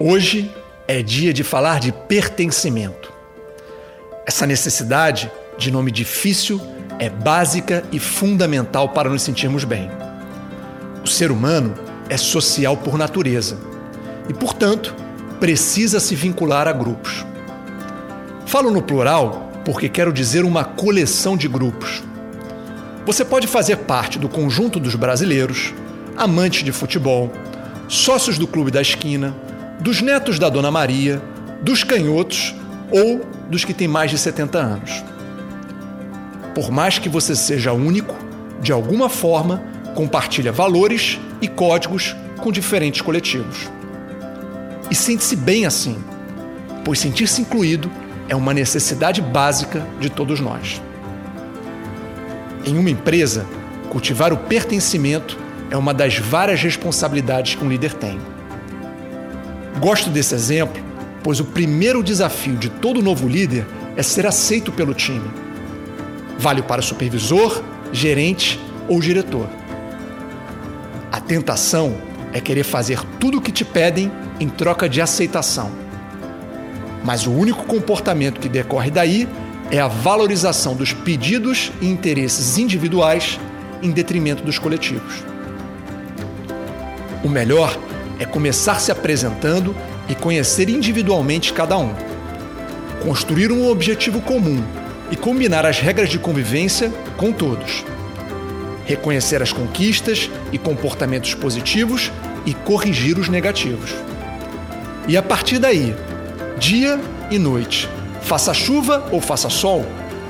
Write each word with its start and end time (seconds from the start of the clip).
Hoje 0.00 0.48
é 0.86 1.02
dia 1.02 1.32
de 1.32 1.42
falar 1.42 1.80
de 1.80 1.90
pertencimento. 1.90 3.12
Essa 4.24 4.46
necessidade, 4.46 5.28
de 5.58 5.72
nome 5.72 5.90
difícil, 5.90 6.60
é 7.00 7.10
básica 7.10 7.82
e 7.90 7.98
fundamental 7.98 8.90
para 8.90 9.10
nos 9.10 9.22
sentirmos 9.22 9.64
bem. 9.64 9.90
O 11.02 11.08
ser 11.08 11.32
humano 11.32 11.74
é 12.08 12.16
social 12.16 12.76
por 12.76 12.96
natureza 12.96 13.58
e, 14.28 14.34
portanto, 14.34 14.94
precisa 15.40 15.98
se 15.98 16.14
vincular 16.14 16.68
a 16.68 16.72
grupos. 16.72 17.26
Falo 18.46 18.70
no 18.70 18.82
plural 18.82 19.50
porque 19.64 19.88
quero 19.88 20.12
dizer 20.12 20.44
uma 20.44 20.62
coleção 20.62 21.36
de 21.36 21.48
grupos. 21.48 22.04
Você 23.04 23.24
pode 23.24 23.48
fazer 23.48 23.78
parte 23.78 24.16
do 24.16 24.28
conjunto 24.28 24.78
dos 24.78 24.94
brasileiros, 24.94 25.74
amantes 26.16 26.62
de 26.62 26.70
futebol, 26.70 27.32
sócios 27.88 28.38
do 28.38 28.46
Clube 28.46 28.70
da 28.70 28.80
Esquina, 28.80 29.34
dos 29.80 30.02
netos 30.02 30.38
da 30.38 30.48
Dona 30.48 30.70
Maria, 30.70 31.22
dos 31.62 31.84
canhotos 31.84 32.54
ou 32.90 33.20
dos 33.48 33.64
que 33.64 33.74
têm 33.74 33.88
mais 33.88 34.10
de 34.10 34.18
70 34.18 34.58
anos. 34.58 35.04
Por 36.54 36.70
mais 36.70 36.98
que 36.98 37.08
você 37.08 37.36
seja 37.36 37.72
único, 37.72 38.14
de 38.60 38.72
alguma 38.72 39.08
forma 39.08 39.62
compartilha 39.94 40.52
valores 40.52 41.18
e 41.40 41.48
códigos 41.48 42.16
com 42.38 42.50
diferentes 42.50 43.00
coletivos. 43.00 43.68
E 44.90 44.94
sente-se 44.94 45.36
bem 45.36 45.66
assim, 45.66 45.96
pois 46.84 46.98
sentir-se 46.98 47.42
incluído 47.42 47.90
é 48.28 48.36
uma 48.36 48.54
necessidade 48.54 49.20
básica 49.20 49.86
de 50.00 50.10
todos 50.10 50.40
nós. 50.40 50.80
Em 52.64 52.76
uma 52.76 52.90
empresa, 52.90 53.46
cultivar 53.90 54.32
o 54.32 54.36
pertencimento 54.36 55.38
é 55.70 55.76
uma 55.76 55.94
das 55.94 56.18
várias 56.18 56.62
responsabilidades 56.62 57.54
que 57.54 57.64
um 57.64 57.68
líder 57.68 57.94
tem. 57.94 58.18
Gosto 59.78 60.10
desse 60.10 60.34
exemplo, 60.34 60.82
pois 61.22 61.38
o 61.38 61.44
primeiro 61.44 62.02
desafio 62.02 62.56
de 62.56 62.68
todo 62.68 63.02
novo 63.02 63.28
líder 63.28 63.64
é 63.96 64.02
ser 64.02 64.26
aceito 64.26 64.72
pelo 64.72 64.92
time. 64.92 65.30
Vale 66.38 66.62
para 66.62 66.82
supervisor, 66.82 67.62
gerente 67.92 68.58
ou 68.88 69.00
diretor. 69.00 69.48
A 71.12 71.20
tentação 71.20 71.96
é 72.32 72.40
querer 72.40 72.64
fazer 72.64 73.00
tudo 73.20 73.38
o 73.38 73.40
que 73.40 73.52
te 73.52 73.64
pedem 73.64 74.10
em 74.40 74.48
troca 74.48 74.88
de 74.88 75.00
aceitação. 75.00 75.70
Mas 77.04 77.26
o 77.26 77.32
único 77.32 77.64
comportamento 77.64 78.40
que 78.40 78.48
decorre 78.48 78.90
daí 78.90 79.28
é 79.70 79.78
a 79.78 79.88
valorização 79.88 80.74
dos 80.74 80.92
pedidos 80.92 81.70
e 81.80 81.86
interesses 81.86 82.58
individuais 82.58 83.38
em 83.82 83.90
detrimento 83.90 84.42
dos 84.42 84.58
coletivos. 84.58 85.22
O 87.22 87.28
melhor 87.28 87.78
é 88.18 88.24
começar 88.24 88.80
se 88.80 88.90
apresentando 88.90 89.74
e 90.08 90.14
conhecer 90.14 90.68
individualmente 90.68 91.52
cada 91.52 91.76
um. 91.78 91.92
Construir 93.02 93.52
um 93.52 93.68
objetivo 93.68 94.20
comum 94.20 94.62
e 95.10 95.16
combinar 95.16 95.64
as 95.64 95.78
regras 95.78 96.08
de 96.08 96.18
convivência 96.18 96.92
com 97.16 97.32
todos. 97.32 97.84
Reconhecer 98.84 99.42
as 99.42 99.52
conquistas 99.52 100.30
e 100.52 100.58
comportamentos 100.58 101.34
positivos 101.34 102.10
e 102.44 102.54
corrigir 102.54 103.18
os 103.18 103.28
negativos. 103.28 103.94
E 105.06 105.16
a 105.16 105.22
partir 105.22 105.58
daí, 105.58 105.94
dia 106.58 106.98
e 107.30 107.38
noite, 107.38 107.88
faça 108.22 108.52
chuva 108.52 109.08
ou 109.12 109.20
faça 109.20 109.48
sol, 109.48 109.86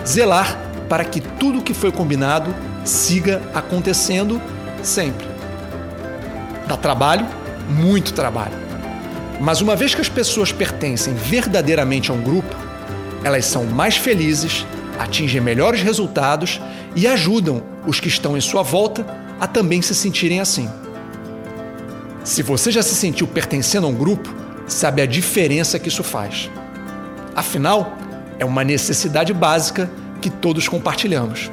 zelar 0.06 0.58
para 0.89 1.05
que 1.05 1.20
tudo 1.20 1.62
que 1.62 1.75
foi 1.75 1.92
combinado 1.92 2.55
siga 2.84 3.42
acontecendo 3.55 4.41
sempre. 4.83 5.27
Dá 6.67 6.77
trabalho, 6.77 7.27
muito 7.69 8.12
trabalho. 8.12 8.56
Mas 9.41 9.61
uma 9.61 9.77
vez 9.77 9.94
que 9.94 10.00
as 10.00 10.08
pessoas 10.08 10.50
pertencem 10.50 11.14
verdadeiramente 11.14 12.11
a 12.11 12.14
um 12.14 12.20
grupo, 12.20 12.55
elas 13.22 13.44
são 13.47 13.64
mais 13.64 13.96
felizes, 13.96 14.67
atingem 14.98 15.40
melhores 15.40 15.83
resultados 15.83 16.61
e 16.96 17.07
ajudam 17.07 17.62
os 17.86 18.01
que 18.01 18.08
estão 18.08 18.36
em 18.36 18.40
sua 18.40 18.62
volta 18.62 19.07
a 19.39 19.46
também 19.46 19.80
se 19.80 19.95
sentirem 19.95 20.40
assim. 20.40 20.68
Se 22.24 22.42
você 22.42 22.70
já 22.70 22.83
se 22.83 22.95
sentiu 22.95 23.27
pertencendo 23.27 23.86
a 23.86 23.90
um 23.90 23.95
grupo, 23.95 24.34
sabe 24.67 25.01
a 25.01 25.07
diferença 25.07 25.78
que 25.78 25.89
isso 25.89 26.02
faz. 26.02 26.51
Afinal, 27.34 27.96
é 28.39 28.45
uma 28.45 28.64
necessidade 28.64 29.33
básica 29.33 29.90
que 30.20 30.28
todos 30.28 30.68
compartilhamos. 30.68 31.51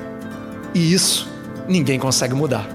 E 0.73 0.91
isso 0.93 1.29
ninguém 1.67 1.99
consegue 1.99 2.33
mudar. 2.33 2.74